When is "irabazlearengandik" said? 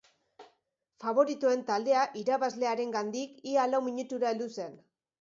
2.23-3.39